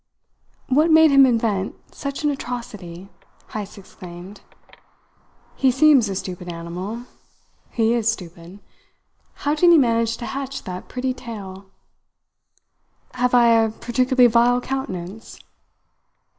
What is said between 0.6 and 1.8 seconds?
"What made him invent